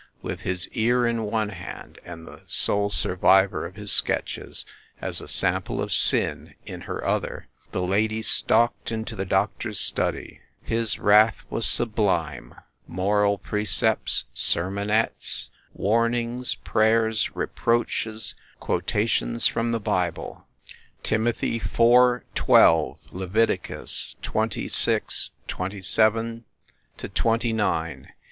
With 0.23 0.39
his 0.39 0.67
ear 0.69 1.05
in 1.05 1.21
one 1.25 1.49
hand, 1.49 1.99
and 2.03 2.25
the 2.25 2.41
sole 2.47 2.89
survivor 2.89 3.67
of 3.67 3.75
his 3.75 3.91
sketches 3.91 4.65
(as 4.99 5.21
a 5.21 5.27
sample 5.27 5.79
of 5.79 5.93
sin) 5.93 6.55
in 6.65 6.81
her 6.89 7.05
other, 7.05 7.49
the 7.71 7.83
lady 7.83 8.23
stalked 8.23 8.91
into 8.91 9.15
the 9.15 9.25
doctor 9.27 9.69
s 9.69 9.77
study. 9.77 10.41
His 10.63 10.97
wrath 10.97 11.43
was 11.51 11.67
sublime 11.67 12.55
moral 12.87 13.37
precepts, 13.37 14.25
sermonettes, 14.33 15.49
warnings, 15.71 16.55
prayers, 16.55 17.35
reproaches, 17.35 18.33
quotations 18.59 19.45
from 19.45 19.71
the 19.71 19.79
Bible, 19.79 20.47
Tim 21.03 21.27
io 21.27 21.31
FIND 21.33 21.41
THE 21.41 21.59
WOMAN 21.77 22.21
othy 22.21 22.21
iv, 22.29 22.33
12; 22.33 22.97
Leviticus 23.11 24.15
xxvi, 24.23 25.29
27 25.47 26.45
29. 27.05 28.13